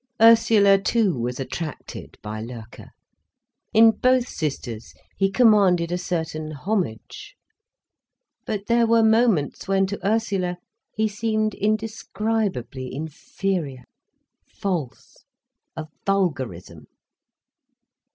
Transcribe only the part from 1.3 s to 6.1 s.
attracted by Loerke. In both sisters he commanded a